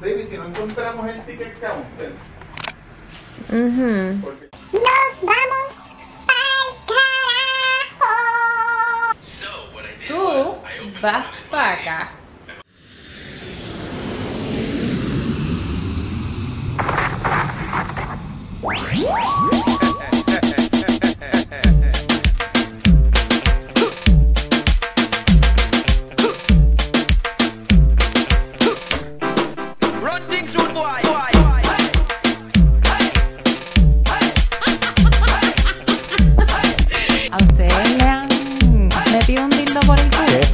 Baby, 0.00 0.24
si 0.24 0.36
no 0.36 0.46
encontramos 0.46 1.08
el 1.08 1.24
ticket 1.24 1.58
counter. 1.60 2.12
Ujú. 3.48 4.20
porque- 4.22 4.48
Nos 4.72 5.22
vamos 5.22 5.74
pa'l 6.26 6.70
carajo. 7.96 8.14
Tú 10.08 10.58
vas 11.00 11.26
para 11.50 11.72
acá. 11.72 12.10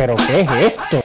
¿Pero 0.05 0.17
qué 0.17 0.41
es 0.41 0.51
esto? 0.51 1.05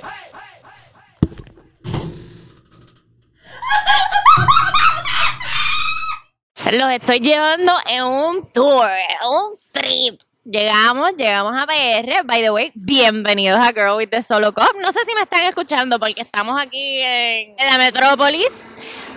Los 6.71 6.91
estoy 6.93 7.19
llevando 7.19 7.73
en 7.87 8.03
un 8.05 8.51
tour, 8.51 8.89
un 9.29 9.55
trip. 9.71 10.19
Llegamos, 10.45 11.11
llegamos 11.15 11.53
a 11.55 11.67
PR. 11.67 12.23
By 12.25 12.41
the 12.41 12.49
way, 12.49 12.71
bienvenidos 12.73 13.59
a 13.59 13.71
Girl 13.71 13.97
with 13.97 14.09
the 14.09 14.23
Solo 14.23 14.51
Cup. 14.51 14.75
No 14.81 14.91
sé 14.91 15.01
si 15.05 15.13
me 15.13 15.21
están 15.21 15.43
escuchando 15.43 15.99
porque 15.99 16.21
estamos 16.21 16.59
aquí 16.59 16.99
en, 16.99 17.53
en 17.55 17.67
la 17.67 17.77
metrópolis 17.77 18.49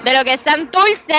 de 0.05 0.13
lo 0.13 0.23
que 0.25 0.35
es 0.35 0.43
Santurce. 0.43 1.17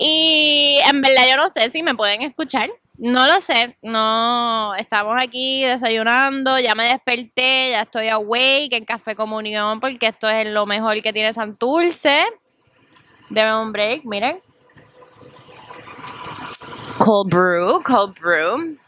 Y 0.00 0.80
en 0.84 1.00
verdad 1.00 1.28
yo 1.30 1.36
no 1.36 1.48
sé 1.48 1.70
si 1.70 1.84
me 1.84 1.94
pueden 1.94 2.22
escuchar. 2.22 2.68
No 2.98 3.26
lo 3.26 3.40
sé. 3.40 3.76
No, 3.82 4.74
estamos 4.76 5.16
aquí 5.18 5.64
desayunando. 5.64 6.58
Ya 6.58 6.74
me 6.74 6.84
desperté, 6.84 7.70
ya 7.70 7.82
estoy 7.82 8.08
awake 8.08 8.72
en 8.72 8.84
Café 8.84 9.14
Comunión 9.14 9.80
porque 9.80 10.08
esto 10.08 10.28
es 10.28 10.46
lo 10.48 10.66
mejor 10.66 11.00
que 11.02 11.12
tiene 11.12 11.32
Santurce. 11.32 12.24
Deben 13.30 13.54
un 13.54 13.72
break, 13.72 14.04
miren. 14.04 14.40
Cold 16.98 17.30
brew, 17.30 17.82
cold 17.82 18.18
brew. 18.20 18.78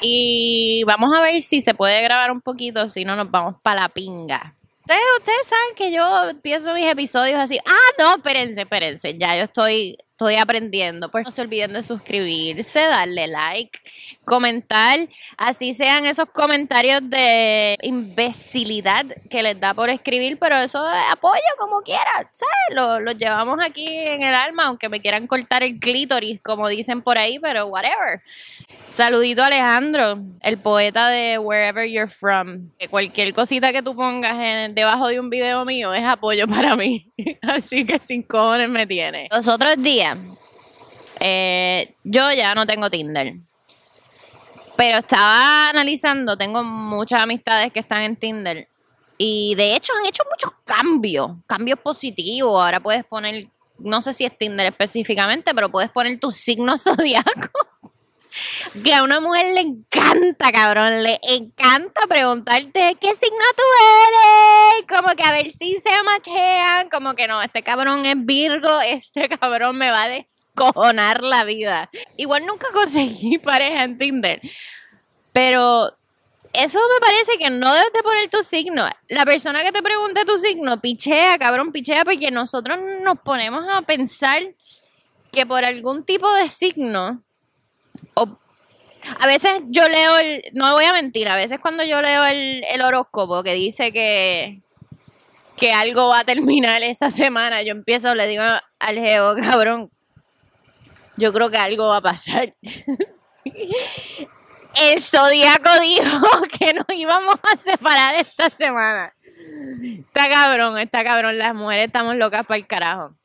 Y 0.00 0.82
vamos 0.84 1.12
a 1.14 1.20
ver 1.20 1.40
si 1.40 1.60
se 1.60 1.74
puede 1.74 2.00
grabar 2.02 2.30
un 2.30 2.40
poquito, 2.40 2.88
si 2.88 3.04
no 3.04 3.16
nos 3.16 3.30
vamos 3.30 3.58
para 3.62 3.82
la 3.82 3.88
pinga. 3.88 4.56
Ustedes, 4.80 5.02
ustedes 5.18 5.46
saben 5.46 5.74
que 5.76 5.92
yo 5.92 6.30
empiezo 6.30 6.74
mis 6.74 6.86
episodios 6.86 7.38
así. 7.38 7.58
Ah, 7.66 7.94
no, 7.98 8.16
espérense, 8.16 8.62
espérense. 8.62 9.16
Ya 9.18 9.36
yo 9.36 9.44
estoy, 9.44 9.98
estoy 10.20 10.36
aprendiendo. 10.36 11.10
Pues 11.10 11.24
no 11.24 11.30
se 11.30 11.40
olviden 11.42 11.72
de 11.72 11.82
suscribirse, 11.82 12.80
darle 12.80 13.26
like, 13.26 13.78
comentar. 14.30 15.08
Así 15.36 15.74
sean 15.74 16.06
esos 16.06 16.26
comentarios 16.32 17.00
de 17.02 17.76
imbecilidad 17.82 19.04
que 19.28 19.42
les 19.42 19.58
da 19.58 19.74
por 19.74 19.90
escribir, 19.90 20.38
pero 20.38 20.56
eso 20.56 20.88
es 20.88 21.02
apoyo 21.10 21.40
como 21.58 21.80
quieran. 21.80 22.28
¿Sabes? 22.32 22.54
Lo, 22.76 23.00
lo 23.00 23.10
llevamos 23.10 23.58
aquí 23.60 23.84
en 23.88 24.22
el 24.22 24.32
alma, 24.34 24.66
aunque 24.66 24.88
me 24.88 25.00
quieran 25.00 25.26
cortar 25.26 25.64
el 25.64 25.80
clítoris, 25.80 26.40
como 26.40 26.68
dicen 26.68 27.02
por 27.02 27.18
ahí, 27.18 27.40
pero 27.40 27.66
whatever. 27.66 28.22
Saludito 28.86 29.42
a 29.42 29.46
Alejandro, 29.46 30.18
el 30.42 30.58
poeta 30.58 31.08
de 31.08 31.38
Wherever 31.38 31.88
You're 31.88 32.06
From. 32.08 32.70
Que 32.78 32.86
cualquier 32.86 33.32
cosita 33.32 33.72
que 33.72 33.82
tú 33.82 33.96
pongas 33.96 34.36
en- 34.38 34.74
debajo 34.76 35.08
de 35.08 35.18
un 35.18 35.28
video 35.28 35.64
mío 35.64 35.92
es 35.92 36.04
apoyo 36.04 36.46
para 36.46 36.76
mí. 36.76 37.10
Así 37.42 37.84
que 37.84 37.98
sin 37.98 38.22
cojones 38.22 38.68
me 38.68 38.86
tiene. 38.86 39.26
Los 39.32 39.48
otros 39.48 39.74
días, 39.78 40.16
eh, 41.18 41.94
yo 42.04 42.30
ya 42.32 42.54
no 42.54 42.64
tengo 42.64 42.88
Tinder. 42.90 43.34
Pero 44.80 44.96
estaba 44.96 45.68
analizando, 45.68 46.38
tengo 46.38 46.64
muchas 46.64 47.20
amistades 47.20 47.70
que 47.70 47.80
están 47.80 48.00
en 48.00 48.16
Tinder. 48.16 48.66
Y 49.18 49.54
de 49.54 49.76
hecho 49.76 49.92
han 49.94 50.06
hecho 50.06 50.22
muchos 50.30 50.52
cambios, 50.64 51.32
cambios 51.46 51.78
positivos. 51.78 52.64
Ahora 52.64 52.80
puedes 52.80 53.04
poner, 53.04 53.48
no 53.78 54.00
sé 54.00 54.14
si 54.14 54.24
es 54.24 54.38
Tinder 54.38 54.64
específicamente, 54.64 55.54
pero 55.54 55.68
puedes 55.68 55.90
poner 55.90 56.18
tu 56.18 56.30
signo 56.30 56.78
zodiaco. 56.78 57.50
Que 58.84 58.94
a 58.94 59.02
una 59.02 59.20
mujer 59.20 59.54
le 59.54 59.60
encanta, 59.60 60.52
cabrón, 60.52 61.02
le 61.02 61.18
encanta 61.22 62.06
preguntarte 62.08 62.96
qué 63.00 63.14
signo 63.14 63.44
tú 63.56 63.62
eres, 64.06 64.86
como 64.88 65.14
que 65.14 65.22
a 65.22 65.32
ver 65.32 65.50
si 65.52 65.78
se 65.78 66.02
machean, 66.02 66.88
como 66.88 67.14
que 67.14 67.26
no, 67.26 67.42
este 67.42 67.62
cabrón 67.62 68.06
es 68.06 68.16
Virgo, 68.18 68.80
este 68.86 69.28
cabrón 69.28 69.76
me 69.76 69.90
va 69.90 70.04
a 70.04 70.08
descojonar 70.08 71.22
la 71.22 71.44
vida. 71.44 71.90
Igual 72.16 72.46
nunca 72.46 72.68
conseguí 72.72 73.38
pareja 73.38 73.84
en 73.84 73.98
Tinder, 73.98 74.40
pero 75.32 75.96
eso 76.52 76.80
me 76.92 77.00
parece 77.00 77.38
que 77.38 77.50
no 77.50 77.72
debes 77.72 77.92
de 77.92 78.02
poner 78.02 78.28
tu 78.28 78.42
signo. 78.42 78.88
La 79.08 79.24
persona 79.24 79.62
que 79.62 79.72
te 79.72 79.82
pregunte 79.82 80.24
tu 80.24 80.36
signo, 80.38 80.80
pichea, 80.80 81.38
cabrón, 81.38 81.70
pichea, 81.72 82.04
porque 82.04 82.30
nosotros 82.30 82.78
nos 83.02 83.18
ponemos 83.20 83.64
a 83.70 83.82
pensar 83.82 84.42
que 85.30 85.46
por 85.46 85.64
algún 85.64 86.04
tipo 86.04 86.32
de 86.34 86.48
signo 86.48 87.22
a 89.18 89.26
veces 89.26 89.62
yo 89.68 89.88
leo 89.88 90.18
el, 90.18 90.42
no 90.52 90.74
voy 90.74 90.84
a 90.84 90.92
mentir, 90.92 91.28
a 91.28 91.36
veces 91.36 91.58
cuando 91.58 91.84
yo 91.84 92.00
leo 92.02 92.24
el, 92.26 92.64
el 92.64 92.82
horóscopo 92.82 93.42
que 93.42 93.54
dice 93.54 93.92
que, 93.92 94.60
que 95.56 95.72
algo 95.72 96.08
va 96.08 96.20
a 96.20 96.24
terminar 96.24 96.82
esa 96.82 97.10
semana, 97.10 97.62
yo 97.62 97.72
empiezo, 97.72 98.14
le 98.14 98.26
digo 98.26 98.42
al 98.78 98.98
geo, 98.98 99.34
cabrón, 99.40 99.90
yo 101.16 101.32
creo 101.32 101.50
que 101.50 101.58
algo 101.58 101.88
va 101.88 101.98
a 101.98 102.02
pasar. 102.02 102.54
El 104.74 105.02
zodiaco 105.02 105.68
dijo 105.80 106.28
que 106.58 106.72
nos 106.72 106.86
íbamos 106.90 107.34
a 107.52 107.56
separar 107.56 108.14
esta 108.14 108.48
semana. 108.50 109.12
Está 109.82 110.30
cabrón, 110.30 110.78
está 110.78 111.02
cabrón, 111.02 111.38
las 111.38 111.54
mujeres 111.54 111.86
estamos 111.86 112.16
locas 112.16 112.46
para 112.46 112.58
el 112.58 112.66
carajo. 112.66 113.16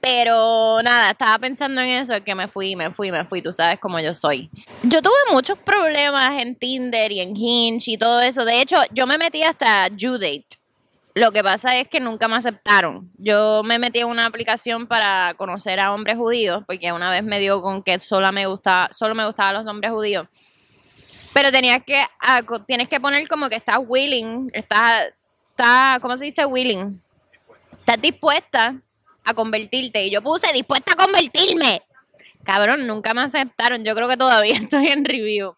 Pero 0.00 0.80
nada, 0.82 1.10
estaba 1.10 1.38
pensando 1.38 1.80
en 1.82 1.88
eso, 1.88 2.24
que 2.24 2.34
me 2.34 2.48
fui, 2.48 2.74
me 2.74 2.90
fui, 2.90 3.12
me 3.12 3.24
fui, 3.26 3.42
tú 3.42 3.52
sabes 3.52 3.78
cómo 3.78 4.00
yo 4.00 4.14
soy. 4.14 4.50
Yo 4.82 5.02
tuve 5.02 5.12
muchos 5.30 5.58
problemas 5.58 6.40
en 6.40 6.56
Tinder 6.56 7.12
y 7.12 7.20
en 7.20 7.36
Hinge 7.36 7.92
y 7.92 7.98
todo 7.98 8.20
eso. 8.20 8.46
De 8.46 8.62
hecho, 8.62 8.76
yo 8.92 9.06
me 9.06 9.18
metí 9.18 9.42
hasta 9.42 9.88
Judate. 9.98 10.46
Lo 11.12 11.32
que 11.32 11.42
pasa 11.42 11.76
es 11.76 11.88
que 11.88 12.00
nunca 12.00 12.28
me 12.28 12.36
aceptaron. 12.36 13.10
Yo 13.18 13.62
me 13.62 13.78
metí 13.78 13.98
en 13.98 14.06
una 14.06 14.24
aplicación 14.24 14.86
para 14.86 15.34
conocer 15.34 15.80
a 15.80 15.92
hombres 15.92 16.16
judíos, 16.16 16.62
porque 16.66 16.92
una 16.92 17.10
vez 17.10 17.22
me 17.22 17.38
dio 17.38 17.60
con 17.60 17.82
que 17.82 18.00
solo 18.00 18.32
me 18.32 18.46
gustaba, 18.46 18.88
solo 18.92 19.14
me 19.14 19.26
gustaban 19.26 19.54
los 19.54 19.66
hombres 19.66 19.90
judíos. 19.90 20.28
Pero 21.34 21.52
tenías 21.52 21.82
que, 21.84 22.02
tienes 22.66 22.88
que 22.88 23.00
poner 23.00 23.28
como 23.28 23.50
que 23.50 23.56
estás 23.56 23.78
willing, 23.86 24.50
estás, 24.54 25.12
está, 25.50 25.98
¿cómo 26.00 26.16
se 26.16 26.24
dice 26.24 26.46
willing? 26.46 27.02
Estás 27.72 28.00
dispuesta 28.00 28.80
a 29.24 29.34
convertirte. 29.34 30.04
Y 30.04 30.10
yo 30.10 30.22
puse 30.22 30.52
dispuesta 30.52 30.92
a 30.92 30.96
convertirme. 30.96 31.82
Cabrón, 32.44 32.86
nunca 32.86 33.14
me 33.14 33.22
aceptaron. 33.22 33.84
Yo 33.84 33.94
creo 33.94 34.08
que 34.08 34.16
todavía 34.16 34.54
estoy 34.60 34.88
en 34.88 35.04
review. 35.04 35.54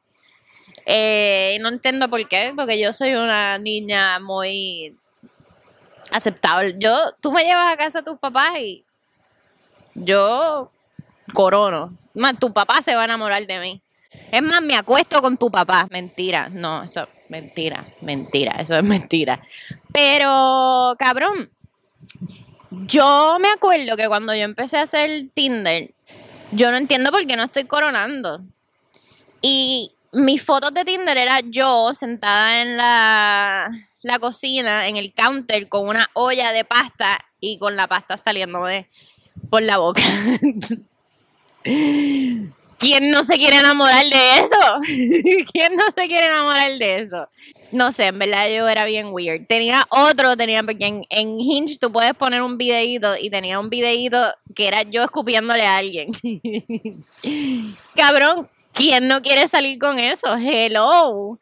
Eh, 0.85 1.59
no 1.61 1.69
entiendo 1.69 2.09
por 2.09 2.27
qué, 2.29 2.53
porque 2.57 2.81
yo 2.81 2.93
soy 2.93 3.15
una 3.15 3.59
niña 3.59 4.19
muy 4.19 4.97
aceptable. 6.11 6.75
Yo, 6.79 6.97
tú 7.21 7.33
me 7.33 7.45
llevas 7.45 7.73
a 7.73 7.77
casa 7.77 8.01
a 8.01 8.05
tus 8.05 8.19
papás 8.19 8.59
y 8.59 8.85
yo 9.95 10.71
corono. 11.33 11.97
Más, 12.15 12.39
tu 12.39 12.53
papá 12.53 12.83
se 12.83 12.95
va 12.95 13.03
a 13.03 13.05
enamorar 13.07 13.47
de 13.47 13.59
mí. 13.61 13.83
Es 14.31 14.43
más, 14.43 14.61
me 14.61 14.77
acuesto 14.77 15.23
con 15.23 15.37
tu 15.37 15.51
papá. 15.51 15.87
Mentira. 15.91 16.49
No, 16.51 16.83
eso 16.83 17.09
mentira, 17.29 17.87
mentira. 18.01 18.57
Eso 18.59 18.77
es 18.77 18.85
mentira. 18.85 19.41
Pero, 19.93 20.95
cabrón, 20.99 21.51
yo 22.87 23.39
me 23.41 23.49
acuerdo 23.49 23.97
que 23.97 24.09
cuando 24.09 24.35
yo 24.35 24.43
empecé 24.43 24.79
a 24.79 24.83
hacer 24.83 25.29
Tinder, 25.35 25.93
yo 26.53 26.71
no 26.71 26.77
entiendo 26.77 27.11
por 27.11 27.27
qué 27.27 27.37
no 27.37 27.45
estoy 27.45 27.65
coronando. 27.65 28.43
Y 29.41 29.93
mis 30.13 30.43
fotos 30.43 30.73
de 30.75 30.85
Tinder 30.85 31.17
era 31.17 31.41
yo 31.41 31.93
sentada 31.95 32.63
en 32.63 32.77
la, 32.77 33.69
la 34.03 34.19
cocina, 34.19 34.87
en 34.87 34.97
el 34.97 35.13
counter, 35.13 35.69
con 35.69 35.89
una 35.89 36.11
olla 36.15 36.53
de 36.53 36.65
pasta 36.65 37.19
y 37.41 37.59
con 37.59 37.77
la 37.77 37.89
pasta 37.89 38.17
saliéndome 38.17 38.89
por 39.51 39.63
la 39.63 39.79
boca. 39.79 40.03
¿Quién 42.83 43.13
no 43.13 43.23
se 43.23 43.37
quiere 43.37 43.59
enamorar 43.59 44.05
de 44.07 44.39
eso? 44.41 45.47
¿Quién 45.53 45.77
no 45.77 45.85
se 45.97 46.09
quiere 46.09 46.27
enamorar 46.27 46.77
de 46.79 46.97
eso? 46.97 47.29
No 47.71 47.93
sé, 47.93 48.07
en 48.07 48.19
verdad 48.19 48.49
yo 48.49 48.69
era 48.69 48.85
bien 48.85 49.11
weird. 49.13 49.47
Tenía 49.47 49.87
otro, 49.89 50.37
tenía, 50.37 50.65
porque 50.65 51.05
en, 51.09 51.41
Hinge 51.41 51.79
tú 51.79 51.93
puedes 51.93 52.13
poner 52.15 52.43
un 52.43 52.59
videíto 52.59 53.15
y 53.17 53.31
tenía 53.31 53.61
un 53.61 53.71
videíto 53.71 54.19
que 54.57 54.67
era 54.67 54.83
yo 54.83 55.05
escupiéndole 55.05 55.65
a 55.65 55.77
alguien. 55.77 56.09
Cabrón, 57.95 58.49
¿quién 58.73 59.07
no 59.07 59.23
quiere 59.23 59.47
salir 59.47 59.79
con 59.79 60.01
eso? 60.01 60.35
Hello. 60.37 61.39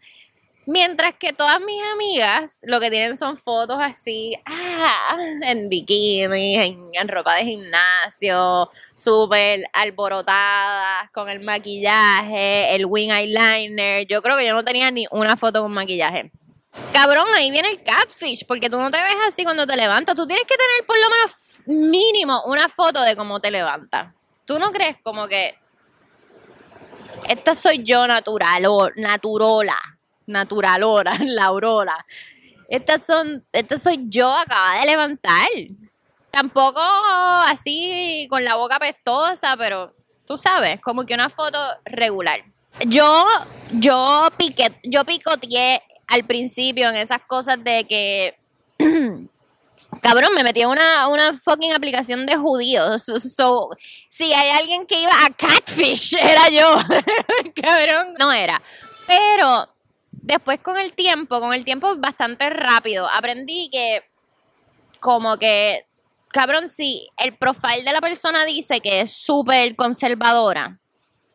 Mientras 0.72 1.14
que 1.14 1.32
todas 1.32 1.61
mis 1.61 1.82
amigas 1.93 2.61
lo 2.62 2.78
que 2.78 2.90
tienen 2.90 3.17
son 3.17 3.37
fotos 3.37 3.78
así, 3.81 4.37
ah, 4.46 5.17
en 5.43 5.69
bikini, 5.69 6.55
en, 6.55 6.90
en 6.93 7.08
ropa 7.08 7.34
de 7.34 7.44
gimnasio, 7.44 8.70
súper 8.94 9.64
alborotadas, 9.72 11.11
con 11.11 11.28
el 11.28 11.40
maquillaje, 11.40 12.72
el 12.72 12.87
wing 12.87 13.11
eyeliner. 13.11 14.06
Yo 14.06 14.22
creo 14.22 14.37
que 14.37 14.46
yo 14.46 14.55
no 14.55 14.64
tenía 14.64 14.93
ni 14.93 15.06
una 15.11 15.37
foto 15.37 15.61
con 15.61 15.72
maquillaje. 15.72 16.31
Cabrón, 16.93 17.26
ahí 17.34 17.50
viene 17.50 17.70
el 17.70 17.82
catfish, 17.82 18.46
porque 18.46 18.70
tú 18.70 18.78
no 18.78 18.93
te 18.93 19.02
ves 19.02 19.17
así 19.26 19.43
cuando 19.43 19.67
te 19.67 19.75
levantas. 19.75 20.14
Tú 20.14 20.25
tienes 20.25 20.46
que 20.46 20.55
tener 20.56 20.87
por 20.87 20.96
lo 21.00 21.11
menos 21.11 21.62
mínimo 21.67 22.44
una 22.46 22.69
foto 22.69 23.02
de 23.02 23.17
cómo 23.17 23.40
te 23.40 23.50
levantas. 23.50 24.14
¿Tú 24.44 24.61
no 24.61 24.70
crees 24.70 24.99
como 25.02 25.26
que 25.26 25.58
esta 27.28 27.56
soy 27.56 27.82
yo 27.82 28.06
natural 28.06 28.67
o 28.67 28.88
naturola, 28.94 29.76
naturalora, 30.31 31.12
laurola? 31.21 32.06
Estas 32.69 33.05
son, 33.05 33.44
esta 33.53 33.77
soy 33.77 34.05
yo 34.09 34.32
acaba 34.32 34.79
de 34.79 34.87
levantar. 34.87 35.49
Tampoco 36.31 36.81
así 37.49 38.29
con 38.31 38.44
la 38.44 38.55
boca 38.55 38.79
pestosa, 38.79 39.56
pero 39.56 39.93
tú 40.25 40.38
sabes, 40.38 40.81
como 40.81 41.05
que 41.05 41.15
una 41.15 41.29
foto 41.29 41.59
regular. 41.85 42.44
Yo, 42.87 43.27
yo 43.73 44.29
piqué, 44.37 44.73
yo 44.85 45.05
picoteé 45.05 45.82
al 46.06 46.25
principio 46.25 46.88
en 46.88 46.94
esas 46.94 47.23
cosas 47.23 47.62
de 47.65 47.85
que 47.88 48.38
cabrón, 50.03 50.32
me 50.35 50.44
metí 50.44 50.62
en 50.62 50.69
una, 50.69 51.09
una 51.09 51.35
fucking 51.35 51.73
aplicación 51.73 52.27
de 52.27 52.37
judíos. 52.37 53.05
So, 53.05 53.71
si 54.09 54.32
hay 54.32 54.50
alguien 54.50 54.87
que 54.87 55.03
iba 55.03 55.12
a 55.25 55.31
catfish, 55.31 56.15
era 56.21 56.49
yo. 56.49 56.77
cabrón, 57.62 58.15
no 58.19 58.32
era. 58.32 58.61
Pero 59.06 59.69
después 60.22 60.61
con 60.61 60.78
el 60.78 60.93
tiempo, 60.93 61.40
con 61.40 61.55
el 61.55 61.64
tiempo 61.64 61.96
bastante 61.96 62.50
rápido, 62.50 63.08
aprendí 63.08 63.69
que 63.70 64.02
como 65.00 65.38
que, 65.38 65.87
cabrón, 66.28 66.69
si 66.69 67.08
el 67.17 67.37
profile 67.37 67.82
de 67.82 67.93
la 67.93 68.00
persona 68.00 68.44
dice 68.44 68.81
que 68.81 69.00
es 69.00 69.12
súper 69.12 69.75
conservadora 69.76 70.78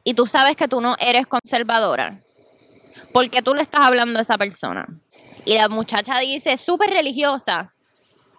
y 0.03 0.13
tú 0.13 0.25
sabes 0.25 0.55
que 0.55 0.67
tú 0.67 0.81
no 0.81 0.95
eres 0.99 1.27
conservadora, 1.27 2.21
¿por 3.11 3.29
qué 3.29 3.41
tú 3.41 3.53
le 3.53 3.61
estás 3.61 3.81
hablando 3.81 4.19
a 4.19 4.21
esa 4.21 4.37
persona? 4.37 4.85
Y 5.45 5.55
la 5.55 5.69
muchacha 5.69 6.19
dice, 6.19 6.57
súper 6.57 6.89
religiosa 6.89 7.75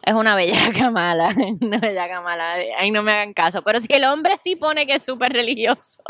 es 0.06 0.14
una 0.14 0.36
bellaca 0.36 0.90
mala, 0.92 1.34
una 1.60 1.78
bellaca 1.78 2.20
mala, 2.20 2.54
ahí 2.78 2.90
no 2.90 3.02
me 3.02 3.12
hagan 3.12 3.34
caso. 3.34 3.62
Pero 3.62 3.80
si 3.80 3.88
el 3.90 4.04
hombre 4.04 4.36
sí 4.42 4.56
pone 4.56 4.86
que 4.86 4.94
es 4.94 5.04
súper 5.04 5.32
religioso. 5.32 6.02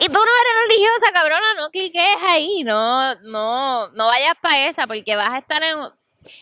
Y 0.00 0.06
tú 0.06 0.12
no 0.12 0.20
eres 0.20 0.68
religiosa, 0.68 1.12
cabrona, 1.12 1.54
no 1.56 1.70
cliques 1.70 2.16
ahí, 2.28 2.62
no, 2.64 3.14
no, 3.22 3.88
no 3.90 4.06
vayas 4.06 4.34
para 4.40 4.66
esa, 4.66 4.86
porque 4.86 5.16
vas 5.16 5.30
a 5.30 5.38
estar 5.38 5.62
en... 5.62 5.78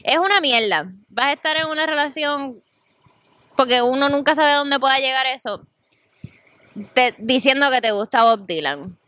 Es 0.02 0.18
una 0.18 0.40
mierda. 0.40 0.90
Vas 1.08 1.26
a 1.26 1.32
estar 1.32 1.56
en 1.56 1.66
una 1.66 1.86
relación, 1.86 2.62
porque 3.56 3.82
uno 3.82 4.08
nunca 4.08 4.34
sabe 4.34 4.54
dónde 4.54 4.80
pueda 4.80 4.98
llegar 4.98 5.26
eso, 5.26 5.66
diciendo 7.18 7.70
que 7.70 7.80
te 7.80 7.92
gusta 7.92 8.24
Bob 8.24 8.46
Dylan. 8.46 8.98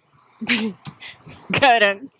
cabrón. 1.60 2.10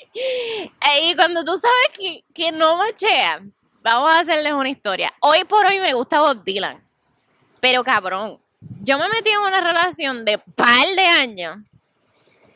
Y 1.03 1.15
cuando 1.15 1.45
tú 1.45 1.59
sabes 1.59 1.91
que, 1.97 2.25
que 2.35 2.51
no 2.51 2.77
machea, 2.79 3.43
Vamos 3.87 4.11
a 4.13 4.19
hacerles 4.19 4.53
una 4.53 4.69
historia. 4.69 5.15
Hoy 5.21 5.45
por 5.45 5.65
hoy 5.65 5.79
me 5.79 5.95
gusta 5.95 6.19
Bob 6.19 6.43
Dylan. 6.43 6.83
Pero 7.61 7.85
cabrón, 7.85 8.41
yo 8.83 8.99
me 8.99 9.09
metí 9.09 9.31
en 9.31 9.39
una 9.39 9.61
relación 9.61 10.25
de 10.25 10.39
par 10.39 10.89
de 10.97 11.07
años 11.07 11.59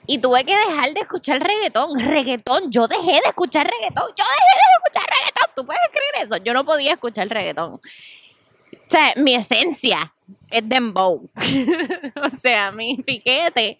y 0.06 0.18
tuve 0.18 0.44
que 0.44 0.56
dejar 0.56 0.92
de 0.92 1.00
escuchar 1.00 1.40
reggaetón. 1.40 1.98
Reggaetón, 1.98 2.70
yo 2.70 2.88
dejé 2.88 3.12
de 3.12 3.28
escuchar 3.28 3.70
reggaetón. 3.70 4.08
Yo 4.16 4.24
dejé 4.24 4.56
de 4.56 4.76
escuchar 4.78 5.10
reggaetón. 5.10 5.54
¿Tú 5.54 5.66
puedes 5.66 5.88
creer 5.90 6.26
eso? 6.26 6.36
Yo 6.42 6.54
no 6.54 6.64
podía 6.64 6.92
escuchar 6.92 7.28
reggaetón. 7.28 7.74
O 7.74 7.80
sea, 8.88 9.12
mi 9.16 9.34
esencia 9.34 10.12
es 10.50 10.68
dembow. 10.68 11.30
o 12.24 12.36
sea, 12.36 12.72
mi 12.72 12.96
piquete 12.96 13.78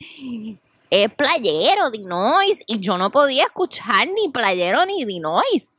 es 0.89 1.13
playero, 1.13 1.91
dinois. 1.91 2.63
Y 2.67 2.79
yo 2.79 2.97
no 2.97 3.11
podía 3.11 3.45
escuchar 3.45 4.07
ni 4.09 4.29
playero 4.29 4.87
ni 4.87 5.05
dinois. 5.05 5.71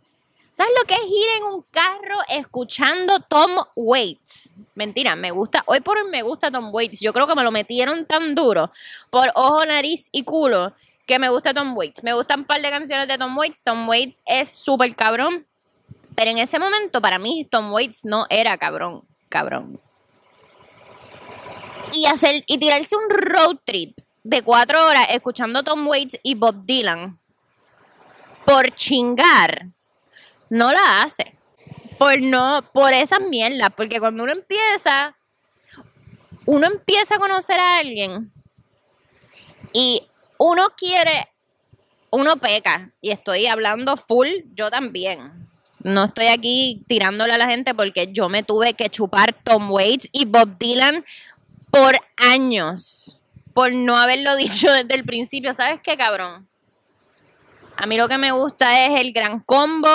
¿Sabes 0.54 0.74
lo 0.78 0.86
que 0.86 0.96
es 0.96 1.06
ir 1.06 1.28
en 1.38 1.44
un 1.44 1.62
carro 1.72 2.20
escuchando 2.30 3.22
Tom 3.22 3.52
Waits? 3.76 4.52
Mentira, 4.76 5.16
me 5.16 5.32
gusta, 5.32 5.64
hoy 5.66 5.80
por 5.80 5.98
hoy 5.98 6.10
me 6.10 6.24
gusta 6.24 6.52
Tom 6.52 6.74
Waits. 6.74 7.00
Yo 7.00 7.14
creo 7.14 7.26
que 7.26 7.36
me 7.36 7.44
lo 7.44 7.52
metieron 7.52 8.06
tan 8.06 8.36
duro 8.36 8.70
por 9.10 9.32
ojo, 9.36 9.66
nariz 9.66 10.10
y 10.12 10.24
culo 10.24 10.74
que 11.06 11.20
me 11.20 11.30
gusta 11.30 11.54
Tom 11.54 11.76
Waits. 11.78 12.04
Me 12.04 12.14
gustan 12.14 12.42
un 12.42 12.46
par 12.46 12.62
de 12.62 12.70
canciones 12.70 13.08
de 13.08 13.18
Tom 13.18 13.38
Waits. 13.38 13.64
Tom 13.64 13.88
Waits 13.88 14.22
es 14.26 14.50
súper 14.50 14.94
cabrón. 14.94 15.48
Pero 16.16 16.32
en 16.32 16.38
ese 16.38 16.60
momento, 16.60 17.02
para 17.02 17.18
mí, 17.18 17.48
Tom 17.50 17.72
Waits 17.72 18.04
no 18.04 18.26
era 18.30 18.58
cabrón, 18.58 19.04
cabrón. 19.30 19.80
Y, 21.94 22.06
hacer, 22.08 22.44
y 22.46 22.58
tirarse 22.58 22.96
un 22.98 23.10
road 23.10 23.58
trip 23.64 23.98
de 24.24 24.42
cuatro 24.42 24.86
horas 24.86 25.08
escuchando 25.12 25.64
Tom 25.64 25.88
Waits 25.88 26.20
y 26.24 26.36
Bob 26.36 26.66
Dylan 26.66 27.18
por 28.46 28.70
chingar 28.72 29.68
no 30.52 30.72
la 30.72 31.02
hace. 31.02 31.34
Por 31.98 32.22
no, 32.22 32.62
por 32.74 32.92
esas 32.94 33.22
mierdas. 33.22 33.70
Porque 33.76 34.00
cuando 34.00 34.24
uno 34.24 34.34
empieza, 34.34 35.16
uno 36.46 36.68
empieza 36.68 37.16
a 37.16 37.20
conocer 37.20 37.60
a 37.60 37.78
alguien 37.78 38.32
y 39.74 40.04
uno 40.38 40.68
quiere, 40.76 41.30
uno 42.10 42.36
peca. 42.36 42.92
Y 43.00 43.12
estoy 43.12 43.48
hablando 43.48 43.96
full, 43.96 44.28
yo 44.54 44.70
también. 44.70 45.50
No 45.80 46.04
estoy 46.04 46.28
aquí 46.28 46.84
tirándole 46.88 47.34
a 47.34 47.38
la 47.38 47.48
gente 47.48 47.74
porque 47.74 48.10
yo 48.12 48.28
me 48.28 48.44
tuve 48.44 48.74
que 48.74 48.90
chupar 48.90 49.34
Tom 49.34 49.72
Waits 49.72 50.10
y 50.12 50.26
Bob 50.26 50.58
Dylan 50.60 51.06
por 51.72 51.98
años. 52.18 53.22
Por 53.54 53.74
no 53.74 53.98
haberlo 53.98 54.36
dicho 54.36 54.70
desde 54.72 54.96
el 54.96 55.06
principio. 55.06 55.54
¿Sabes 55.54 55.80
qué, 55.82 55.96
cabrón? 55.96 56.50
A 57.78 57.86
mí 57.86 57.96
lo 57.96 58.10
que 58.10 58.18
me 58.18 58.34
gusta 58.34 58.86
es 58.86 59.00
el 59.00 59.14
gran 59.14 59.40
combo 59.40 59.88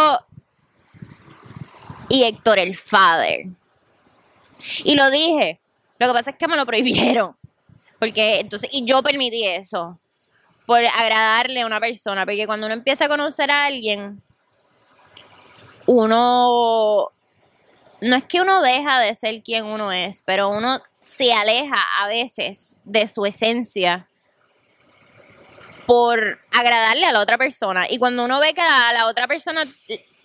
y 2.09 2.25
Héctor 2.25 2.59
el 2.59 2.75
Father. 2.75 3.47
Y 4.85 4.95
lo 4.95 5.11
dije. 5.11 5.61
Lo 5.99 6.09
que 6.09 6.13
pasa 6.13 6.31
es 6.31 6.37
que 6.37 6.49
me 6.49 6.57
lo 6.57 6.67
prohibieron. 6.67 7.37
Porque 7.99 8.41
entonces, 8.41 8.71
y 8.73 8.85
yo 8.85 9.03
permití 9.03 9.45
eso. 9.45 9.99
Por 10.67 10.81
agradarle 10.85 11.63
a 11.63 11.67
una 11.67 11.81
persona. 11.81 12.25
Porque 12.25 12.47
cuando 12.47 12.67
uno 12.67 12.75
empieza 12.75 13.07
a 13.07 13.09
conocer 13.09 13.51
a 13.51 13.65
alguien, 13.65 14.23
uno. 15.87 17.13
No 18.03 18.15
es 18.15 18.25
que 18.25 18.43
uno 18.43 18.61
deja 18.61 19.01
de 19.01 19.15
ser 19.15 19.43
quien 19.43 19.65
uno 19.65 19.91
es, 19.91 20.23
pero 20.27 20.51
uno 20.51 20.81
se 21.01 21.33
aleja 21.33 21.83
a 21.99 22.07
veces 22.07 22.83
de 22.85 23.09
su 23.09 23.25
esencia 23.25 24.07
por 25.87 26.41
agradarle 26.53 27.07
a 27.07 27.13
la 27.13 27.21
otra 27.21 27.39
persona. 27.39 27.87
Y 27.89 27.99
cuando 27.99 28.25
uno 28.25 28.39
ve 28.39 28.53
que 28.53 28.61
a 28.61 28.93
la 28.93 29.07
otra 29.07 29.27
persona 29.27 29.65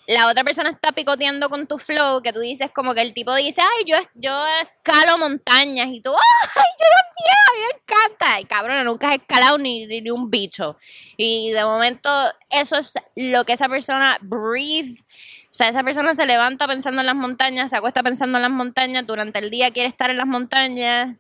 la 0.08 0.27
otra 0.27 0.43
persona 0.43 0.70
está 0.70 0.91
picoteando 0.91 1.50
con 1.50 1.67
tu 1.67 1.77
flow, 1.77 2.22
que 2.22 2.34
tú 2.34 2.39
dices 2.39 2.72
como 2.72 2.93
que 2.93 3.01
el 3.01 3.13
tipo 3.13 3.34
dice, 3.36 3.62
ay, 3.62 3.86
yo, 3.86 3.96
yo 4.15 4.31
escalo 4.62 5.17
montañas, 5.17 5.88
y 5.91 6.01
tú, 6.01 6.12
ay, 6.12 6.50
yo 6.55 6.86
también, 6.98 7.70
me 7.70 7.79
encanta. 7.79 8.39
Y 8.39 8.46
cabrón, 8.46 8.86
nunca 8.86 9.10
has 9.10 9.15
escalado 9.15 9.58
ni, 9.58 9.86
ni, 9.86 10.10
un 10.10 10.29
bicho. 10.29 10.77
Y 11.17 11.51
de 11.51 11.63
momento, 11.63 12.10
eso 12.50 12.77
es 12.77 12.93
lo 13.15 13.46
que 13.46 13.53
esa 13.53 13.70
persona 13.70 14.17
breathe. 14.22 15.01
O 15.50 15.53
sea, 15.53 15.70
esa 15.70 15.84
persona 15.84 16.15
se 16.15 16.25
levanta 16.25 16.67
pensando 16.67 17.01
en 17.01 17.08
las 17.08 17.15
montañas, 17.15 17.72
se 17.72 17.77
acuesta 17.77 18.01
pensando 18.01 18.38
en 18.38 18.43
las 18.43 18.51
montañas, 18.51 19.05
durante 19.05 19.39
el 19.39 19.51
día 19.51 19.72
quiere 19.72 19.89
estar 19.89 20.10
en 20.10 20.17
las 20.17 20.27
montañas, 20.27 21.17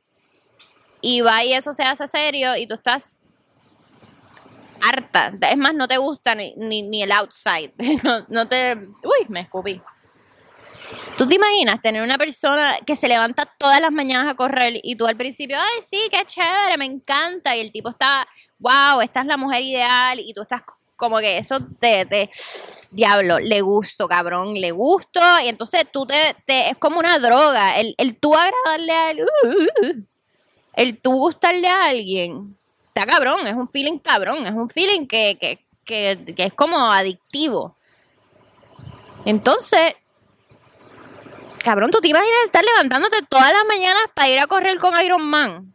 y 1.01 1.21
va 1.21 1.43
y 1.43 1.53
eso 1.53 1.73
se 1.73 1.83
hace 1.83 2.07
serio, 2.07 2.55
y 2.55 2.65
tú 2.65 2.75
estás 2.75 3.19
harta. 4.81 5.33
Es 5.49 5.57
más, 5.57 5.73
no 5.73 5.87
te 5.87 5.97
gusta 5.97 6.35
ni, 6.35 6.53
ni, 6.55 7.03
el 7.03 7.11
outside. 7.11 7.73
No, 8.29 8.47
te. 8.47 8.75
Uy, 8.75 9.25
me 9.29 9.41
escupí. 9.41 9.81
¿Tú 11.17 11.27
te 11.27 11.35
imaginas 11.35 11.81
tener 11.81 12.01
una 12.01 12.17
persona 12.17 12.77
que 12.85 12.95
se 12.95 13.07
levanta 13.07 13.45
todas 13.45 13.79
las 13.79 13.91
mañanas 13.91 14.27
a 14.27 14.35
correr 14.35 14.79
y 14.83 14.95
tú 14.95 15.07
al 15.07 15.15
principio, 15.15 15.57
ay, 15.57 15.81
sí, 15.89 15.99
qué 16.09 16.25
chévere, 16.25 16.77
me 16.77 16.85
encanta, 16.85 17.55
y 17.55 17.61
el 17.61 17.71
tipo 17.71 17.89
está, 17.89 18.27
wow, 18.59 19.01
esta 19.01 19.21
es 19.21 19.27
la 19.27 19.37
mujer 19.37 19.61
ideal, 19.61 20.19
y 20.19 20.33
tú 20.33 20.41
estás 20.41 20.63
como 21.01 21.17
que 21.17 21.39
eso 21.39 21.59
te, 21.79 22.05
te 22.05 22.29
diablo, 22.91 23.39
le 23.39 23.61
gusto, 23.61 24.07
cabrón, 24.07 24.53
le 24.53 24.69
gusto, 24.69 25.19
y 25.43 25.47
entonces 25.47 25.85
tú 25.91 26.05
te, 26.05 26.35
te 26.45 26.69
es 26.69 26.77
como 26.77 26.99
una 26.99 27.17
droga, 27.17 27.79
el, 27.79 27.95
el 27.97 28.19
tú 28.19 28.35
agradarle 28.35 28.93
a 28.93 29.11
uh, 29.23 30.05
el 30.75 30.99
tú 30.99 31.13
gustarle 31.13 31.67
a 31.67 31.85
alguien, 31.85 32.55
cabrón, 33.05 33.47
es 33.47 33.55
un 33.55 33.67
feeling 33.67 33.99
cabrón, 33.99 34.45
es 34.45 34.53
un 34.53 34.69
feeling 34.69 35.07
que, 35.07 35.37
que, 35.39 35.65
que, 35.83 36.33
que 36.35 36.43
es 36.45 36.53
como 36.53 36.91
adictivo. 36.91 37.75
Entonces, 39.25 39.95
cabrón, 41.63 41.91
¿tú 41.91 41.99
te 41.99 42.07
imaginas 42.07 42.45
estar 42.45 42.63
levantándote 42.63 43.17
todas 43.29 43.51
las 43.51 43.65
mañanas 43.65 44.03
para 44.13 44.29
ir 44.29 44.39
a 44.39 44.47
correr 44.47 44.77
con 44.77 44.99
Iron 45.01 45.23
Man? 45.23 45.73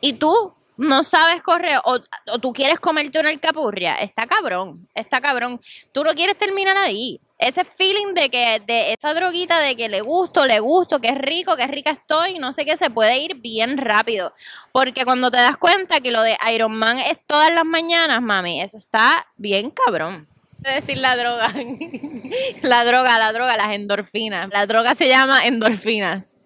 Y 0.00 0.14
tú 0.14 0.53
no 0.76 1.04
sabes 1.04 1.42
correr 1.42 1.78
o, 1.84 1.98
o 2.32 2.38
tú 2.38 2.52
quieres 2.52 2.80
comerte 2.80 3.20
una 3.20 3.30
alcapurria, 3.30 3.94
está 3.96 4.26
cabrón, 4.26 4.88
está 4.94 5.20
cabrón. 5.20 5.60
Tú 5.92 6.04
no 6.04 6.14
quieres 6.14 6.36
terminar 6.36 6.76
ahí. 6.76 7.20
Ese 7.38 7.64
feeling 7.64 8.14
de 8.14 8.30
que, 8.30 8.62
de 8.66 8.92
esa 8.92 9.12
droguita 9.12 9.58
de 9.58 9.76
que 9.76 9.88
le 9.88 10.00
gusto, 10.00 10.46
le 10.46 10.60
gusto, 10.60 11.00
que 11.00 11.08
es 11.08 11.18
rico, 11.18 11.56
que 11.56 11.66
rica 11.66 11.90
estoy, 11.90 12.38
no 12.38 12.52
sé 12.52 12.64
qué, 12.64 12.76
se 12.76 12.90
puede 12.90 13.18
ir 13.18 13.34
bien 13.36 13.76
rápido. 13.76 14.32
Porque 14.72 15.04
cuando 15.04 15.30
te 15.30 15.38
das 15.38 15.56
cuenta 15.56 16.00
que 16.00 16.10
lo 16.10 16.22
de 16.22 16.36
Iron 16.52 16.74
Man 16.74 16.98
es 16.98 17.18
todas 17.26 17.52
las 17.52 17.64
mañanas, 17.64 18.22
mami, 18.22 18.60
eso 18.60 18.78
está 18.78 19.26
bien 19.36 19.70
cabrón. 19.70 20.28
Decir 20.58 20.98
la 20.98 21.16
droga. 21.16 21.52
la 22.62 22.84
droga, 22.84 23.18
la 23.18 23.32
droga, 23.32 23.56
las 23.56 23.74
endorfinas. 23.74 24.48
La 24.50 24.66
droga 24.66 24.94
se 24.94 25.08
llama 25.08 25.44
endorfinas. 25.44 26.36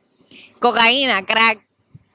Cocaína, 0.58 1.25
crack. 1.25 1.68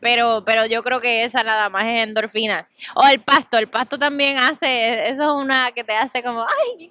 Pero, 0.03 0.43
pero 0.45 0.65
yo 0.65 0.83
creo 0.83 0.99
que 0.99 1.23
esa 1.23 1.43
nada 1.43 1.69
más 1.69 1.85
es 1.85 2.03
endorfina. 2.03 2.67
O 2.93 3.07
el 3.07 3.21
pasto, 3.21 3.57
el 3.57 3.69
pasto 3.69 3.97
también 3.97 4.37
hace, 4.37 5.09
eso 5.09 5.23
es 5.23 5.43
una 5.43 5.71
que 5.71 5.85
te 5.85 5.93
hace 5.93 6.21
como, 6.21 6.43
ay, 6.43 6.89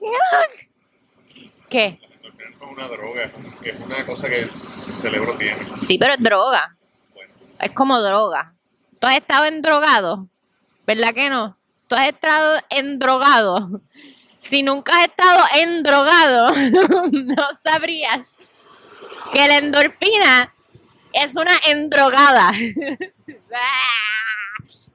¿qué? 1.68 1.86
Es 1.86 2.68
una 2.70 2.88
droga, 2.88 3.30
es 3.62 3.80
una 3.80 4.06
cosa 4.06 4.30
que 4.30 4.40
el 4.40 4.50
cerebro 4.50 5.36
tiene. 5.36 5.58
Sí, 5.78 5.98
pero 5.98 6.14
es 6.14 6.20
droga. 6.20 6.74
Es 7.60 7.70
como 7.72 8.00
droga. 8.00 8.54
¿Tú 8.98 9.06
has 9.06 9.16
estado 9.18 9.44
endrogado? 9.44 10.26
¿Verdad 10.86 11.12
que 11.12 11.28
no? 11.28 11.58
¿Tú 11.88 11.96
has 11.96 12.08
estado 12.08 12.60
endrogado? 12.70 13.82
Si 14.38 14.62
nunca 14.62 14.96
has 14.96 15.08
estado 15.08 15.44
endrogado, 15.56 16.50
no 17.12 17.48
sabrías 17.62 18.38
que 19.32 19.46
la 19.46 19.58
endorfina 19.58 20.54
es 21.12 21.36
una 21.36 21.52
endrogada. 21.66 22.52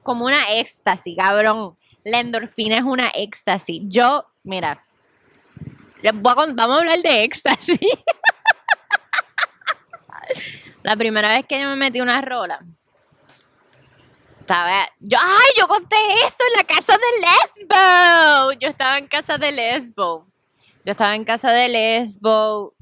Como 0.02 0.24
una 0.24 0.42
éxtasis, 0.52 1.14
cabrón. 1.16 1.76
La 2.04 2.20
endorfina 2.20 2.78
es 2.78 2.84
una 2.84 3.08
éxtasis. 3.08 3.82
Yo, 3.84 4.24
mira, 4.42 4.82
vamos 6.14 6.54
a 6.58 6.78
hablar 6.78 7.02
de 7.02 7.24
éxtasis. 7.24 7.78
La 10.82 10.96
primera 10.96 11.28
vez 11.28 11.44
que 11.46 11.60
yo 11.60 11.68
me 11.68 11.76
metí 11.76 12.00
una 12.00 12.22
rola, 12.22 12.64
estaba, 14.40 14.88
yo, 15.00 15.18
ay, 15.20 15.52
yo 15.58 15.68
conté 15.68 15.96
esto 16.26 16.44
en 16.46 16.52
la 16.56 16.64
casa 16.64 16.94
de 16.94 17.20
Lesbo. 17.20 18.52
Yo 18.52 18.68
estaba 18.68 18.96
en 18.96 19.06
casa 19.06 19.36
de 19.36 19.52
Lesbo. 19.52 20.26
Yo 20.84 20.92
estaba 20.92 21.14
en 21.14 21.24
casa 21.24 21.50
de 21.50 21.68
Lesbo 21.68 22.72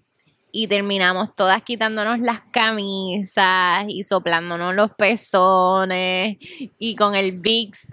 y 0.59 0.69
terminamos 0.69 1.35
todas 1.35 1.61
quitándonos 1.61 2.19
las 2.21 2.41
camisas 2.51 3.85
y 3.89 4.03
soplándonos 4.03 4.75
los 4.75 4.91
pezones 4.93 6.39
y 6.79 6.97
con 6.97 7.15
el 7.15 7.33
Vicks 7.33 7.89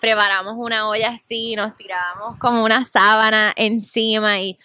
preparamos 0.00 0.54
una 0.56 0.88
olla 0.88 1.10
así, 1.10 1.54
nos 1.54 1.76
tirábamos 1.76 2.36
como 2.40 2.64
una 2.64 2.84
sábana 2.84 3.52
encima 3.54 4.40
y 4.40 4.58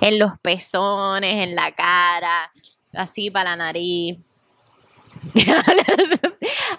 en 0.00 0.18
los 0.18 0.32
pezones, 0.42 1.44
en 1.44 1.54
la 1.54 1.70
cara, 1.70 2.50
así 2.92 3.30
para 3.30 3.50
la 3.50 3.56
nariz. 3.56 4.18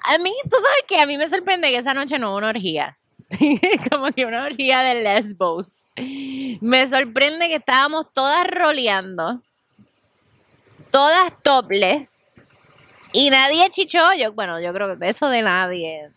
a 0.03 0.17
mí, 0.17 0.33
tú 0.43 0.57
sabes 0.57 0.83
que 0.89 0.99
a 0.99 1.05
mí 1.05 1.17
me 1.17 1.29
sorprende 1.29 1.69
que 1.69 1.77
esa 1.77 1.93
noche 1.93 2.19
no 2.19 2.31
hubo 2.31 2.37
una 2.39 2.49
orgía. 2.49 2.98
como 3.91 4.11
que 4.11 4.25
una 4.25 4.43
orgía 4.43 4.81
de 4.81 4.95
lesbos. 4.95 5.73
Me 6.61 6.87
sorprende 6.87 7.47
que 7.47 7.55
estábamos 7.55 8.11
todas 8.13 8.47
roleando, 8.47 9.41
todas 10.91 11.33
topless, 11.43 12.31
y 13.11 13.29
nadie 13.29 13.69
chichó. 13.69 13.99
Bueno, 14.33 14.59
yo 14.59 14.71
creo 14.73 14.87
que 14.87 14.95
de 14.95 15.09
eso 15.09 15.29
de 15.29 15.41
nadie. 15.41 16.11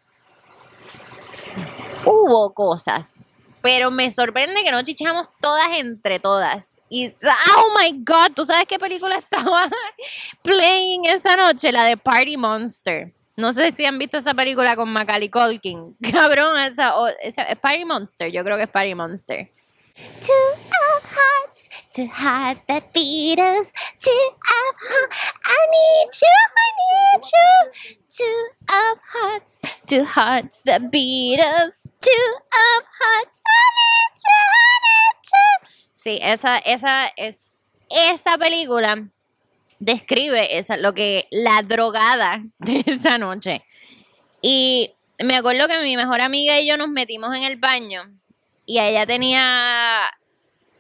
Hubo 2.05 2.53
cosas, 2.53 3.25
pero 3.61 3.91
me 3.91 4.11
sorprende 4.11 4.65
que 4.65 4.73
no 4.73 4.83
chichamos 4.83 5.29
todas 5.41 5.69
entre 5.73 6.19
todas. 6.19 6.79
Y, 6.89 7.09
oh 7.57 7.79
my 7.79 7.93
god, 8.05 8.33
¿tú 8.35 8.45
sabes 8.45 8.65
qué 8.67 8.79
película 8.79 9.17
estaba 9.17 9.69
playing 10.43 11.05
esa 11.05 11.37
noche? 11.37 11.71
La 11.73 11.85
de 11.85 11.97
Party 11.97 12.37
Monster. 12.37 13.13
No 13.37 13.53
sé 13.53 13.73
si 13.73 13.85
han 13.87 13.99
visto 13.99 14.19
esa 14.19 14.35
película 14.35 14.77
con 14.77 14.93
Macaulay 14.93 15.29
Culkin. 15.31 15.97
Cabrón, 16.13 16.59
esa, 16.61 16.97
o- 16.97 17.09
esa 17.21 17.43
es 17.45 17.59
Party 17.59 17.85
Monster, 17.85 18.31
yo 18.31 18.45
creo 18.45 18.57
que 18.57 18.65
es 18.65 18.71
Party 18.71 18.95
Monster. 18.95 19.51
Two 19.95 20.33
of 20.33 21.05
hearts, 21.05 21.69
two 21.95 22.09
hearts 22.09 22.63
that 22.67 22.85
beat 22.95 23.39
us. 23.39 23.71
Two 23.99 24.11
of 24.11 24.75
hearts, 24.81 25.19
I 25.45 25.67
need 25.71 26.09
you, 26.21 26.39
I 26.57 26.69
need 26.81 27.25
you. 27.33 27.99
Two 28.11 28.47
of 28.69 28.99
hearts, 29.13 29.61
two 29.87 30.05
hearts 30.05 30.63
that 30.65 30.91
beat 30.91 31.41
us. 31.41 31.83
Two 32.01 32.35
of 32.53 32.85
hearts, 33.01 33.41
I 33.47 33.65
need 33.79 34.15
you, 34.25 34.43
I 34.57 34.77
need 34.89 35.21
you. 35.33 35.69
Sí, 35.95 36.19
esa, 36.23 36.57
esa 36.59 37.13
es 37.17 37.69
esa 37.91 38.39
película 38.39 39.09
describe 39.83 40.59
esa, 40.59 40.77
lo 40.77 40.95
que 40.95 41.27
la 41.31 41.63
drogada 41.63 42.43
de 42.59 42.85
esa 42.87 43.19
noche. 43.19 43.65
Y 44.41 44.93
me 45.19 45.37
acuerdo 45.37 45.69
que 45.69 45.81
mi 45.81 45.97
mejor 45.97 46.21
amiga 46.21 46.61
y 46.61 46.69
yo 46.69 46.77
nos 46.77 46.89
metimos 46.89 47.35
en 47.35 47.43
el 47.43 47.57
baño 47.57 48.03
y 48.65 48.79
ella 48.79 49.07
tenía 49.07 50.03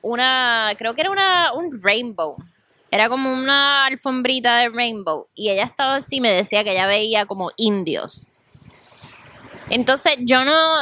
una, 0.03 0.73
creo 0.79 0.95
que 0.95 1.01
era 1.01 1.11
una, 1.11 1.53
un 1.53 1.83
rainbow. 1.83 2.37
Era 2.91 3.09
como 3.09 3.33
una 3.33 3.87
alfombrita 3.87 4.59
de 4.59 4.69
rainbow. 4.69 5.27
Y 5.35 5.51
ella 5.51 5.65
estaba 5.65 5.97
así, 5.97 6.21
me 6.21 6.31
decía 6.31 6.63
que 6.63 6.73
ella 6.73 6.87
veía 6.87 7.27
como 7.27 7.51
indios. 7.57 8.29
Entonces 9.71 10.17
yo 10.21 10.45
no, 10.45 10.77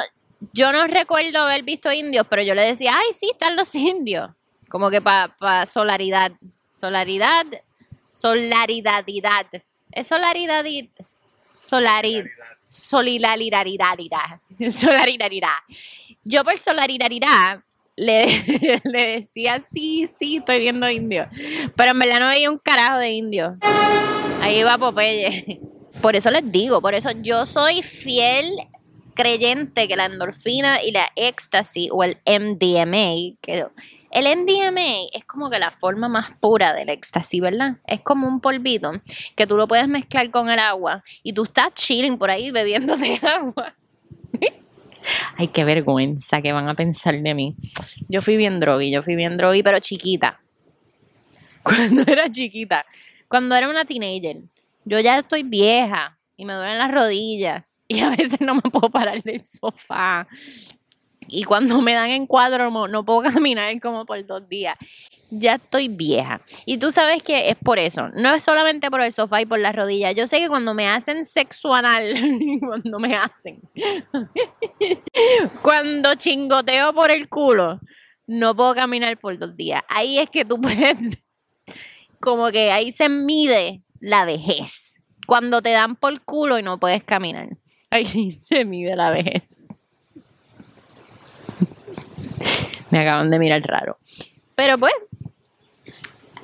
yo 0.53 0.73
no 0.73 0.87
recuerdo 0.87 1.39
haber 1.39 1.62
visto 1.62 1.93
indios, 1.93 2.27
pero 2.29 2.43
yo 2.43 2.55
le 2.55 2.62
decía, 2.62 2.93
ay, 2.95 3.12
sí, 3.12 3.31
están 3.33 3.57
los 3.57 3.75
indios. 3.75 4.29
Como 4.69 4.91
que 4.91 5.00
para 5.00 5.65
solaridad. 5.67 6.33
Solaridad, 6.73 7.47
solaridadidad. 8.21 9.47
Es 9.93 10.07
solaridad 10.07 10.65
y 10.65 10.91
solarid, 11.55 12.27
solidaridad, 12.69 13.65
solidaridad. 14.71 15.49
Yo 16.25 16.45
por 16.45 16.59
solidaridad 16.59 17.61
le, 17.97 18.27
le 18.85 19.07
decía, 19.17 19.65
sí, 19.73 20.09
sí, 20.19 20.37
estoy 20.37 20.61
viendo 20.61 20.89
indio. 20.91 21.29
Pero 21.77 21.91
en 21.91 21.99
verdad 21.99 22.21
no 22.21 22.29
veía 22.29 22.50
un 22.50 22.59
carajo 22.59 22.99
de 22.99 23.11
indio. 23.11 23.57
Ahí 24.41 24.62
va 24.62 24.79
Popeye. 24.79 25.61
Por 26.00 26.17
eso 26.17 26.31
les 26.31 26.50
digo, 26.50 26.81
por 26.81 26.95
eso 26.95 27.11
yo 27.21 27.45
soy 27.45 27.83
fiel 27.83 28.50
creyente 29.15 29.87
que 29.87 29.97
la 29.97 30.07
endorfina 30.07 30.83
y 30.83 30.93
la 30.93 31.07
éxtasis 31.15 31.91
o 31.93 32.03
el 32.05 32.17
MDMA, 32.25 33.37
que 33.43 33.67
el 34.11 34.25
MDMA 34.25 35.09
es 35.12 35.25
como 35.25 35.50
que 35.50 35.59
la 35.59 35.71
forma 35.71 36.09
más 36.09 36.35
pura 36.35 36.73
del 36.73 36.88
éxtasis, 36.88 37.40
¿verdad? 37.40 37.76
Es 37.87 38.00
como 38.00 38.26
un 38.26 38.40
polvito 38.40 38.93
que 39.37 39.47
tú 39.47 39.57
lo 39.57 39.69
puedes 39.69 39.87
mezclar 39.88 40.31
con 40.31 40.50
el 40.50 40.59
agua 40.59 41.05
y 41.23 41.33
tú 41.33 41.45
estás 41.45 41.73
chilling 41.73 42.19
por 42.19 42.31
ahí 42.31 42.50
bebiéndote 42.50 43.21
agua. 43.26 43.75
Ay, 45.37 45.49
qué 45.49 45.64
vergüenza 45.64 46.43
que 46.43 46.52
van 46.52 46.69
a 46.69 46.75
pensar 46.75 47.21
de 47.21 47.35
mí. 47.35 47.57
Yo 48.09 48.21
fui 48.21 48.37
bien 48.37 48.61
drogui, 48.61 48.90
yo 48.90 49.02
fui 49.02 49.14
bien 49.14 49.37
drogui, 49.37 49.62
pero 49.62 49.79
chiquita. 49.79 50.40
Cuando 51.62 52.02
era 52.02 52.29
chiquita, 52.31 52.87
cuando 53.29 53.55
era 53.55 53.69
una 53.69 53.85
teenager. 53.85 54.38
Yo 54.85 54.99
ya 54.99 55.19
estoy 55.19 55.43
vieja 55.43 56.19
y 56.37 56.45
me 56.45 56.55
duelen 56.55 56.79
las 56.79 56.90
rodillas 56.90 57.64
y 57.87 58.00
a 58.00 58.11
veces 58.11 58.40
no 58.40 58.55
me 58.55 58.62
puedo 58.62 58.90
parar 58.90 59.23
del 59.23 59.45
sofá. 59.45 60.26
Y 61.29 61.45
cuando 61.45 61.81
me 61.81 61.95
dan 61.95 62.11
en 62.11 62.27
cuadro 62.27 62.71
no, 62.89 63.05
puedo 63.05 63.23
caminar 63.33 63.79
como 63.81 64.05
por 64.05 64.25
dos 64.27 64.49
días. 64.49 64.77
Ya 65.31 65.55
estoy 65.55 65.89
vieja. 65.89 66.41
Y 66.67 66.79
tú 66.79 66.91
sabes 66.91 67.23
que 67.23 67.50
es 67.50 67.57
por 67.57 67.79
eso. 67.79 68.09
No 68.15 68.35
es 68.35 68.43
solamente 68.43 68.91
por 68.91 69.00
el 69.00 69.12
sofá 69.12 69.41
y 69.41 69.47
por 69.47 69.61
las 69.61 69.77
rodillas. 69.77 70.15
Yo 70.15 70.27
sé 70.27 70.39
que 70.39 70.49
cuando 70.49 70.75
me 70.75 70.89
hacen 70.89 71.25
sexo 71.25 71.75
anal, 71.75 72.15
cuando 72.61 72.99
me 72.99 73.15
hacen, 73.15 73.61
cuando 75.62 76.15
chingoteo 76.17 76.93
por 76.93 77.11
el 77.11 77.29
culo, 77.29 77.81
no 78.27 78.57
puedo 78.57 78.75
caminar 78.75 79.19
por 79.19 79.39
dos 79.39 79.57
días. 79.57 79.83
Ahí 79.89 80.19
es 80.19 80.31
que 80.31 80.45
tú 80.45 80.61
puedes, 80.61 81.19
como 82.19 82.50
que 82.50 82.73
ahí 82.73 82.91
se 82.91 83.09
mide 83.09 83.83
la 84.00 84.25
vejez. 84.25 85.00
Cuando 85.27 85.62
te 85.62 85.71
dan 85.71 85.95
por 85.95 86.21
culo 86.23 86.59
y 86.59 86.62
no 86.62 86.81
puedes 86.81 87.05
caminar. 87.05 87.49
Ahí 87.91 88.33
se 88.33 88.65
mide 88.65 88.97
la 88.97 89.11
vejez. 89.11 89.65
Me 92.90 93.00
acaban 93.00 93.30
de 93.30 93.38
mirar 93.38 93.62
raro. 93.62 93.99
Pero 94.54 94.78
pues, 94.78 94.94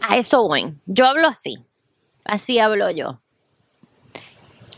a 0.09 0.17
eso 0.17 0.47
voy. 0.47 0.75
Yo 0.87 1.07
hablo 1.07 1.29
así. 1.29 1.59
Así 2.25 2.59
hablo 2.59 2.91
yo. 2.91 3.21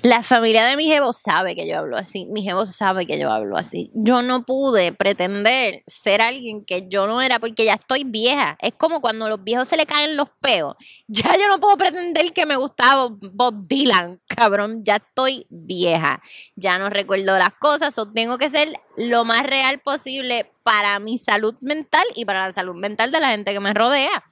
La 0.03 0.23
familia 0.23 0.65
de 0.65 0.77
mi 0.77 0.87
jevo 0.87 1.13
sabe 1.13 1.57
que 1.57 1.67
yo 1.67 1.77
hablo 1.77 1.97
así. 1.97 2.27
Mi 2.27 2.45
jevo 2.45 2.65
sabe 2.67 3.05
que 3.05 3.19
yo 3.19 3.33
hablo 3.33 3.57
así. 3.57 3.91
Yo 3.95 4.23
no 4.23 4.45
pude 4.45 4.93
pretender 4.93 5.83
ser 5.89 6.23
alguien 6.23 6.65
que 6.65 6.87
yo 6.89 7.09
no 7.09 7.21
era 7.21 7.41
porque 7.41 7.65
ya 7.65 7.75
estoy 7.75 8.05
vieja. 8.05 8.57
Es 8.61 8.75
como 8.75 9.01
cuando 9.01 9.25
a 9.25 9.29
los 9.29 9.43
viejos 9.43 9.67
se 9.67 9.77
le 9.77 9.87
caen 9.87 10.17
los 10.17 10.29
peos. 10.41 10.77
Ya 11.11 11.37
yo 11.39 11.49
no 11.49 11.59
puedo 11.59 11.77
pretender 11.79 12.35
que 12.35 12.45
me 12.45 12.57
gustaba 12.57 13.09
Bob 13.09 13.67
Dylan, 13.67 14.21
cabrón. 14.27 14.85
Ya 14.85 14.97
estoy 14.97 15.47
vieja. 15.49 16.23
Ya 16.55 16.79
no 16.79 16.91
recuerdo 16.91 17.39
las 17.39 17.55
cosas. 17.55 17.97
Tengo 18.15 18.37
que 18.37 18.51
ser 18.51 18.75
lo 18.97 19.25
más 19.25 19.43
real 19.43 19.81
posible 19.81 20.53
para 20.63 20.99
mi 20.99 21.17
salud 21.17 21.55
mental 21.63 22.05
y 22.15 22.27
para 22.27 22.47
la 22.47 22.53
salud 22.53 22.75
mental 22.75 23.11
de 23.11 23.21
la 23.21 23.31
gente 23.31 23.53
que 23.53 23.61
me 23.61 23.73
rodea. 23.73 24.23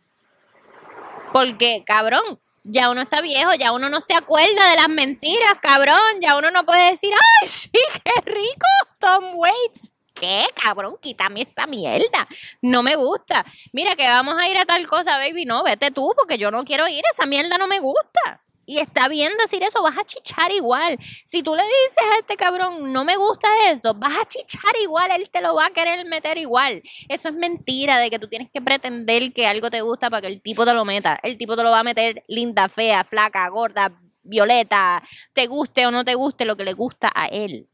Porque, 1.33 1.83
cabrón, 1.87 2.39
ya 2.69 2.91
uno 2.91 3.03
está 3.03 3.21
viejo, 3.21 3.55
ya 3.55 3.73
uno 3.73 3.89
no 3.89 4.01
se 4.01 4.15
acuerda 4.15 4.71
de 4.71 4.77
las 4.77 4.89
mentiras, 4.89 5.55
cabrón. 5.61 6.21
Ya 6.21 6.37
uno 6.37 6.51
no 6.51 6.65
puede 6.65 6.91
decir, 6.91 7.13
ay, 7.13 7.49
sí, 7.49 7.71
qué 8.05 8.31
rico, 8.31 8.67
Tom 8.99 9.35
Waits. 9.35 9.91
¿Qué, 10.15 10.47
cabrón? 10.63 10.97
Quítame 11.01 11.43
esa 11.43 11.67
mierda. 11.67 12.27
No 12.63 12.83
me 12.83 12.97
gusta. 12.97 13.45
Mira 13.73 13.95
que 13.95 14.09
vamos 14.09 14.35
a 14.39 14.49
ir 14.49 14.57
a 14.59 14.65
tal 14.65 14.87
cosa, 14.87 15.19
baby. 15.19 15.45
No, 15.45 15.63
vete 15.63 15.91
tú, 15.91 16.13
porque 16.17 16.39
yo 16.39 16.51
no 16.51 16.65
quiero 16.65 16.89
ir. 16.89 17.05
Esa 17.13 17.27
mierda 17.27 17.59
no 17.59 17.67
me 17.67 17.81
gusta. 17.81 18.43
Y 18.69 18.79
está 18.79 19.07
bien 19.07 19.33
decir 19.41 19.63
eso, 19.63 19.81
vas 19.81 19.97
a 19.97 20.05
chichar 20.05 20.51
igual. 20.51 20.99
Si 21.25 21.45
tú 21.45 21.55
le 21.55 21.63
dices 21.63 22.13
a 22.13 22.19
este 22.19 22.37
cabrón, 22.37 22.93
no 22.93 23.05
me 23.05 23.17
gusta 23.17 23.49
eso, 23.71 23.95
vas 23.95 24.19
a 24.21 24.27
chichar 24.27 24.75
igual, 24.83 25.09
él 25.13 25.31
te 25.31 25.41
lo 25.41 25.55
va 25.55 25.67
a 25.67 25.71
querer 25.71 26.05
meter 26.05 26.37
igual. 26.37 26.83
Eso 27.09 27.29
es 27.29 27.35
mentira 27.35 27.99
de 27.99 28.11
que 28.11 28.19
tú 28.19 28.27
tienes 28.27 28.51
que 28.51 28.61
pretender 28.61 29.33
que 29.33 29.47
algo 29.47 29.71
te 29.71 29.83
gusta 29.83 30.11
para 30.11 30.23
que 30.23 30.27
el 30.27 30.43
tipo 30.43 30.65
te 30.65 30.75
lo 30.75 30.85
meta. 30.85 31.19
El 31.23 31.39
tipo 31.39 31.57
te 31.57 31.63
lo 31.63 31.71
va 31.71 31.81
a 31.81 31.85
meter 31.85 32.25
linda, 32.27 32.69
fea, 32.69 33.05
flaca, 33.05 33.49
gorda, 33.49 33.93
violeta, 34.25 35.01
te 35.33 35.47
guste 35.47 35.87
o 35.87 35.93
no 35.93 36.05
te 36.05 36.17
guste 36.17 36.45
lo 36.45 36.57
que 36.57 36.65
le 36.65 36.73
gusta 36.73 37.11
a 37.15 37.27
él. 37.27 37.69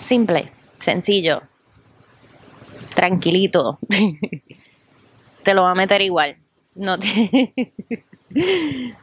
Simple, 0.00 0.50
sencillo, 0.80 1.42
tranquilito. 2.94 3.78
te 5.42 5.52
lo 5.52 5.64
va 5.64 5.72
a 5.72 5.74
meter 5.74 6.00
igual. 6.00 6.38
No 6.74 6.98
te... 6.98 7.52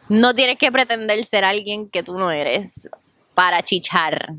No 0.09 0.35
tienes 0.35 0.57
que 0.57 0.71
pretender 0.71 1.23
ser 1.23 1.45
alguien 1.45 1.89
que 1.89 2.03
tú 2.03 2.17
no 2.17 2.31
eres 2.31 2.89
para 3.33 3.61
chichar. 3.61 4.33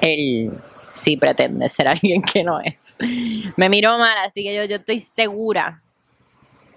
Él 0.00 0.50
sí 0.92 1.16
pretende 1.16 1.68
ser 1.68 1.88
alguien 1.88 2.22
que 2.22 2.44
no 2.44 2.60
es. 2.60 2.76
Me 3.56 3.68
miró 3.68 3.98
mal, 3.98 4.16
así 4.18 4.42
que 4.42 4.54
yo, 4.54 4.64
yo 4.64 4.76
estoy 4.76 5.00
segura 5.00 5.82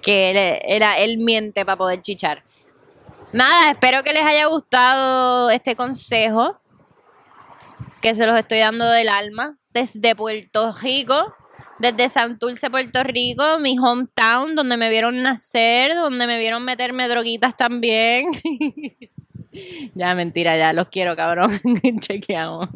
que 0.02 0.62
era, 0.66 0.98
él 0.98 1.18
miente 1.18 1.66
para 1.66 1.78
poder 1.78 2.02
chichar. 2.02 2.44
Nada, 3.32 3.72
espero 3.72 4.04
que 4.04 4.14
les 4.14 4.24
haya 4.24 4.48
gustado 4.48 5.50
este 5.52 5.76
consejo, 5.76 6.60
que 8.02 8.16
se 8.16 8.26
los 8.26 8.38
estoy 8.38 8.60
dando 8.60 8.90
del 8.90 9.10
alma 9.10 9.58
desde 9.74 10.16
Puerto 10.16 10.74
Rico, 10.82 11.34
desde 11.80 12.10
Santurce, 12.10 12.70
Puerto 12.70 13.04
Rico, 13.04 13.60
mi 13.60 13.78
hometown, 13.78 14.56
donde 14.56 14.78
me 14.78 14.90
vieron 14.90 15.22
nacer, 15.22 15.94
donde 15.96 16.28
me 16.28 16.40
vieron 16.40 16.64
meterme 16.64 17.08
droguitas 17.08 17.56
también. 17.56 18.28
ya, 19.96 20.16
mentira, 20.16 20.58
ya, 20.58 20.74
los 20.74 20.88
quiero, 20.88 21.16
cabrón. 21.16 21.52
Chequeamos. 22.00 22.70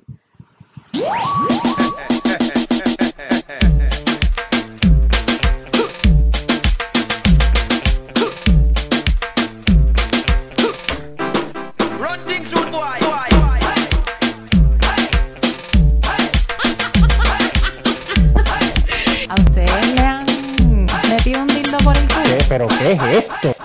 ¿Pero 22.53 22.67
qué 22.67 22.91
es 22.91 23.01
esto? 23.01 23.55